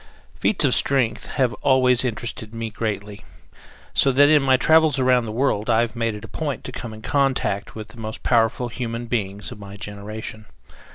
Feats 0.33 0.65
of 0.65 0.73
strength 0.73 1.27
have 1.27 1.53
always 1.61 2.03
interested 2.03 2.55
me 2.55 2.71
greatly, 2.71 3.23
so 3.93 4.11
that 4.11 4.29
in 4.29 4.41
my 4.41 4.57
travels 4.57 4.97
around 4.97 5.27
the 5.27 5.31
world 5.31 5.69
I 5.69 5.81
have 5.81 5.95
made 5.95 6.15
it 6.15 6.25
a 6.25 6.27
point 6.27 6.63
to 6.63 6.71
come 6.71 6.91
in 6.91 7.03
contact 7.03 7.75
with 7.75 7.89
the 7.89 7.97
most 8.01 8.23
powerful 8.23 8.69
human 8.69 9.05
beings 9.05 9.51
of 9.51 9.59
my 9.59 9.75
generation. 9.75 10.47